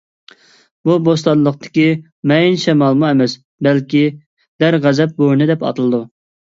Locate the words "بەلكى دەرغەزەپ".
3.69-5.19